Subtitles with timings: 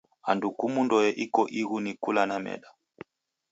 [0.29, 2.69] Andu kumu ndoe iko ighu ni kula na meda.